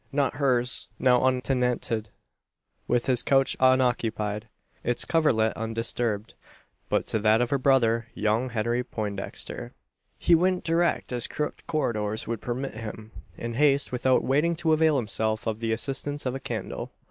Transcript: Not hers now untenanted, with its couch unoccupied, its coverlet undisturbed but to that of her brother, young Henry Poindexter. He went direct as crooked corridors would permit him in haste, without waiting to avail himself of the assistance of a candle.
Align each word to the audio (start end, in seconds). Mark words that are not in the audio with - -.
Not 0.11 0.37
hers 0.37 0.87
now 0.97 1.23
untenanted, 1.25 2.09
with 2.87 3.07
its 3.07 3.21
couch 3.21 3.55
unoccupied, 3.59 4.47
its 4.83 5.05
coverlet 5.05 5.53
undisturbed 5.55 6.33
but 6.89 7.05
to 7.05 7.19
that 7.19 7.39
of 7.39 7.51
her 7.51 7.59
brother, 7.59 8.07
young 8.15 8.49
Henry 8.49 8.83
Poindexter. 8.83 9.75
He 10.17 10.33
went 10.33 10.63
direct 10.63 11.11
as 11.11 11.27
crooked 11.27 11.67
corridors 11.67 12.25
would 12.25 12.41
permit 12.41 12.73
him 12.73 13.11
in 13.37 13.53
haste, 13.53 13.91
without 13.91 14.23
waiting 14.23 14.55
to 14.55 14.73
avail 14.73 14.95
himself 14.97 15.45
of 15.45 15.59
the 15.59 15.71
assistance 15.71 16.25
of 16.25 16.33
a 16.33 16.39
candle. 16.39 16.91